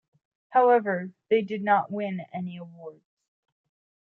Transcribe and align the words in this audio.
However, 0.49 1.11
they 1.29 1.43
did 1.43 1.61
not 1.63 1.91
win 1.91 2.21
any 2.33 2.57
awards. 2.57 3.05